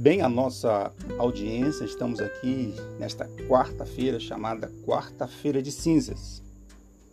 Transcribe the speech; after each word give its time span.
bem 0.00 0.22
a 0.22 0.30
nossa 0.30 0.90
audiência. 1.18 1.84
Estamos 1.84 2.20
aqui 2.20 2.74
nesta 2.98 3.28
quarta-feira 3.46 4.18
chamada 4.18 4.72
Quarta-feira 4.86 5.60
de 5.60 5.70
Cinzas 5.70 6.42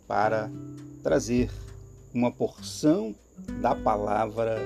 para 0.06 0.50
trazer 1.02 1.50
uma 2.14 2.32
porção 2.32 3.14
da 3.60 3.74
palavra 3.74 4.56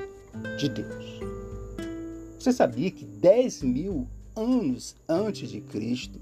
de 0.57 0.69
Deus. 0.69 1.19
Você 2.39 2.53
sabia 2.53 2.93
que 2.93 3.05
10 3.05 3.65
mil 3.65 4.07
anos 4.37 4.95
antes 5.09 5.51
de 5.51 5.61
Cristo, 5.61 6.21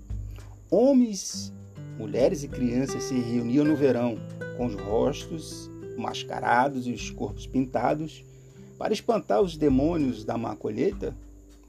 homens, 0.70 1.52
mulheres 1.98 2.42
e 2.42 2.48
crianças 2.48 3.02
se 3.04 3.14
reuniam 3.14 3.66
no 3.66 3.76
verão 3.76 4.16
com 4.56 4.64
os 4.64 4.74
rostos 4.74 5.70
mascarados 5.98 6.86
e 6.86 6.92
os 6.92 7.10
corpos 7.10 7.46
pintados 7.46 8.24
para 8.78 8.94
espantar 8.94 9.42
os 9.42 9.54
demônios 9.54 10.24
da 10.24 10.38
má 10.38 10.56
colheita? 10.56 11.14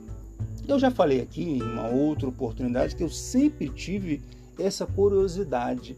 Eu 0.66 0.78
já 0.78 0.90
falei 0.90 1.20
aqui 1.20 1.42
em 1.42 1.62
uma 1.62 1.88
outra 1.88 2.26
oportunidade 2.28 2.94
que 2.94 3.02
eu 3.02 3.08
sempre 3.08 3.68
tive 3.70 4.22
essa 4.58 4.86
curiosidade. 4.86 5.96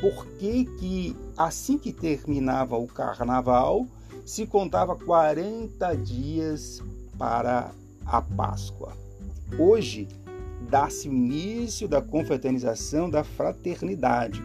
Por 0.00 0.26
que, 0.38 0.64
que 0.64 1.16
assim 1.36 1.78
que 1.78 1.92
terminava 1.92 2.76
o 2.76 2.86
carnaval, 2.86 3.86
se 4.24 4.46
contava 4.46 4.94
40 4.96 5.96
dias 5.96 6.82
para 7.18 7.72
a 8.06 8.22
Páscoa? 8.22 8.92
Hoje, 9.58 10.08
dá-se 10.68 11.08
o 11.08 11.12
início 11.12 11.88
da 11.88 12.00
confraternização 12.00 13.10
da 13.10 13.24
fraternidade, 13.24 14.42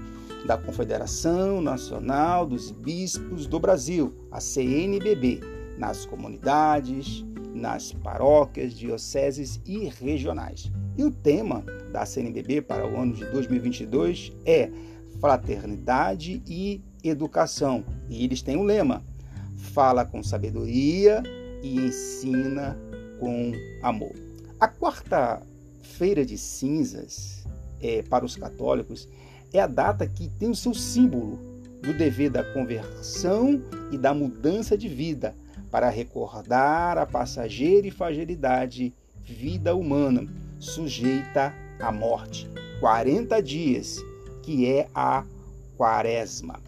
da 0.48 0.58
Confederação 0.58 1.62
Nacional 1.62 2.46
dos 2.46 2.72
Bispos 2.72 3.46
do 3.46 3.60
Brasil, 3.60 4.14
a 4.32 4.40
CNBB, 4.40 5.42
nas 5.78 6.06
comunidades, 6.06 7.26
nas 7.56 7.94
paróquias, 7.94 8.74
dioceses 8.74 9.60
e 9.66 9.86
regionais. 9.86 10.72
E 10.98 11.04
o 11.04 11.10
tema 11.10 11.64
da 11.92 12.06
CNBB 12.06 12.62
para 12.62 12.86
o 12.86 13.00
ano 13.00 13.14
de 13.14 13.26
2022 13.26 14.34
é 14.46 14.70
Fraternidade 15.20 16.44
e 16.46 16.82
Educação. 17.04 17.84
E 18.10 18.24
eles 18.24 18.42
têm 18.42 18.58
um 18.58 18.64
lema: 18.64 19.04
fala 19.58 20.06
com 20.06 20.22
sabedoria 20.22 21.24
e 21.64 21.80
ensina 21.80 22.78
com 23.20 23.52
amor. 23.82 24.14
A 24.60 24.68
quarta-feira 24.68 26.26
de 26.26 26.38
cinzas, 26.38 27.46
é, 27.82 28.04
para 28.04 28.26
os 28.26 28.36
católicos, 28.36 29.08
é 29.54 29.60
a 29.60 29.68
data 29.68 30.06
que 30.06 30.28
tem 30.30 30.50
o 30.50 30.56
seu 30.56 30.74
símbolo 30.74 31.40
do 31.82 31.94
dever 31.94 32.30
da 32.30 32.44
conversão 32.54 33.62
e 33.92 33.98
da 33.98 34.14
mudança 34.14 34.78
de 34.78 34.90
vida, 34.90 35.36
para 35.76 35.90
recordar 35.90 36.98
a 36.98 37.06
passageira 37.06 37.86
e 37.86 37.92
fragilidade 37.92 38.94
vida 39.22 39.76
humana 39.76 40.26
sujeita 40.58 41.54
à 41.82 41.92
morte. 41.92 42.50
40 42.80 43.44
dias, 43.44 43.98
que 44.42 44.72
é 44.72 44.88
a 44.96 45.26
quaresma. 45.76 46.62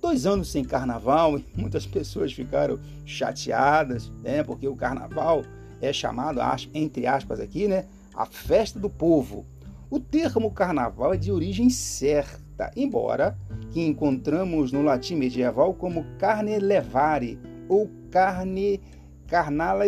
Dois 0.00 0.24
anos 0.24 0.52
sem 0.52 0.64
carnaval, 0.64 1.36
e 1.36 1.44
muitas 1.56 1.84
pessoas 1.84 2.32
ficaram 2.32 2.78
chateadas, 3.04 4.08
né? 4.22 4.44
Porque 4.44 4.68
o 4.68 4.76
carnaval 4.76 5.42
é 5.80 5.92
chamado, 5.92 6.38
entre 6.72 7.08
aspas 7.08 7.40
aqui, 7.40 7.66
né? 7.66 7.86
A 8.14 8.24
festa 8.24 8.78
do 8.78 8.88
povo. 8.88 9.44
O 9.90 9.98
termo 9.98 10.52
carnaval 10.52 11.12
é 11.12 11.16
de 11.16 11.32
origem 11.32 11.68
certa, 11.68 12.70
embora 12.76 13.36
que 13.72 13.84
encontramos 13.84 14.70
no 14.70 14.80
latim 14.80 15.16
medieval 15.16 15.74
como 15.74 16.06
carne 16.20 16.60
levare 16.60 17.36
ou 17.72 17.90
carne 18.10 18.78
carnala 19.26 19.84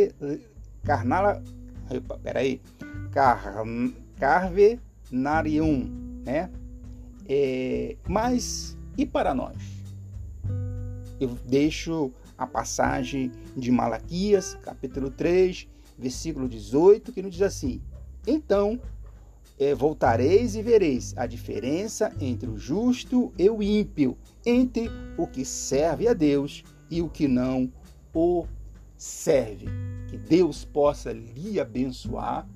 carnala 0.83 1.43
peraí, 2.23 2.63
car, 3.13 3.63
carvenarium, 4.19 5.91
né? 6.25 6.51
É, 7.29 7.97
mas 8.09 8.75
e 8.97 9.05
para 9.05 9.35
nós? 9.35 9.57
Eu 11.21 11.37
deixo 11.47 12.11
a 12.39 12.47
passagem 12.47 13.31
de 13.55 13.71
Malaquias, 13.71 14.55
capítulo 14.63 15.11
3, 15.11 15.69
versículo 15.99 16.49
18, 16.49 17.13
que 17.13 17.21
nos 17.21 17.33
diz 17.33 17.43
assim: 17.43 17.83
Então 18.27 18.81
é, 19.59 19.75
voltareis 19.75 20.57
e 20.57 20.63
vereis 20.63 21.13
a 21.19 21.27
diferença 21.27 22.11
entre 22.19 22.49
o 22.49 22.57
justo 22.57 23.31
e 23.39 23.51
o 23.51 23.63
ímpio, 23.63 24.17
entre 24.45 24.91
o 25.19 25.27
que 25.27 25.45
serve 25.45 26.09
a 26.09 26.15
Deus 26.15 26.65
e 26.95 27.03
o 27.03 27.09
que 27.09 27.27
não 27.27 27.73
o 28.15 28.47
serve. 28.97 29.67
Que 30.07 30.17
Deus 30.17 30.65
possa 30.65 31.13
lhe 31.13 31.59
abençoar. 31.59 32.49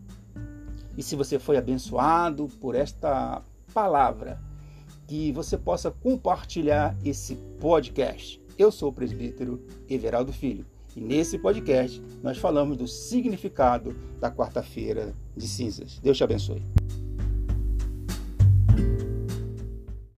E 0.96 1.02
se 1.02 1.16
você 1.16 1.40
foi 1.40 1.56
abençoado 1.56 2.48
por 2.60 2.76
esta 2.76 3.42
palavra, 3.74 4.40
que 5.08 5.32
você 5.32 5.58
possa 5.58 5.90
compartilhar 5.90 6.96
esse 7.04 7.34
podcast. 7.58 8.40
Eu 8.56 8.70
sou 8.70 8.90
o 8.90 8.92
presbítero 8.92 9.60
Everaldo 9.88 10.32
Filho 10.32 10.64
e 10.94 11.00
nesse 11.00 11.36
podcast 11.36 12.00
nós 12.22 12.38
falamos 12.38 12.76
do 12.76 12.86
significado 12.86 13.96
da 14.20 14.30
quarta-feira 14.30 15.14
de 15.36 15.48
cinzas. 15.48 15.98
Deus 16.00 16.16
te 16.16 16.22
abençoe. 16.22 16.77